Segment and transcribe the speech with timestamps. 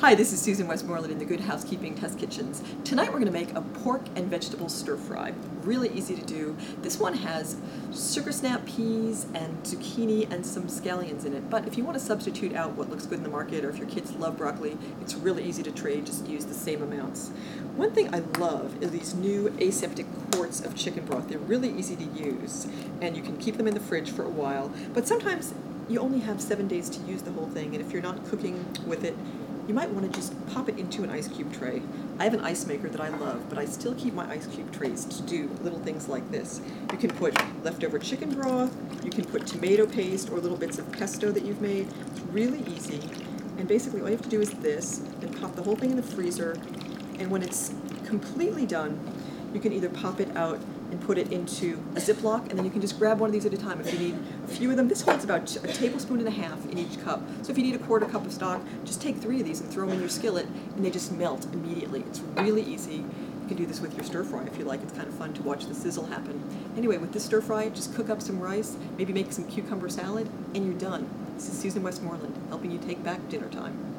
[0.00, 2.62] Hi, this is Susan Westmoreland in the Good Housekeeping Test Kitchens.
[2.84, 5.34] Tonight we're going to make a pork and vegetable stir fry.
[5.64, 6.56] Really easy to do.
[6.82, 7.56] This one has
[7.92, 11.50] sugar snap peas and zucchini and some scallions in it.
[11.50, 13.78] But if you want to substitute out what looks good in the market or if
[13.78, 16.06] your kids love broccoli, it's really easy to trade.
[16.06, 17.30] Just use the same amounts.
[17.74, 21.28] One thing I love is these new aseptic quarts of chicken broth.
[21.28, 22.68] They're really easy to use
[23.00, 24.72] and you can keep them in the fridge for a while.
[24.94, 25.54] But sometimes
[25.88, 28.64] you only have seven days to use the whole thing and if you're not cooking
[28.86, 29.16] with it,
[29.68, 31.82] you might want to just pop it into an ice cube tray.
[32.18, 34.72] I have an ice maker that I love, but I still keep my ice cube
[34.72, 36.62] trays to do little things like this.
[36.90, 40.90] You can put leftover chicken broth, you can put tomato paste or little bits of
[40.92, 41.86] pesto that you've made.
[42.10, 42.98] It's really easy.
[43.58, 45.96] And basically all you have to do is this, and pop the whole thing in
[45.96, 46.52] the freezer,
[47.18, 47.74] and when it's
[48.06, 48.98] completely done,
[49.52, 52.70] you can either pop it out and put it into a Ziploc, and then you
[52.70, 54.76] can just grab one of these at a time if you need a few of
[54.76, 54.88] them.
[54.88, 57.22] This holds about a tablespoon and a half in each cup.
[57.42, 59.70] So if you need a quarter cup of stock, just take three of these and
[59.70, 62.00] throw them in your skillet, and they just melt immediately.
[62.00, 62.96] It's really easy.
[62.96, 64.82] You can do this with your stir fry if you like.
[64.82, 66.42] It's kind of fun to watch the sizzle happen.
[66.76, 70.28] Anyway, with this stir fry, just cook up some rice, maybe make some cucumber salad,
[70.54, 71.08] and you're done.
[71.34, 73.97] This is Susan Westmoreland, helping you take back dinner time.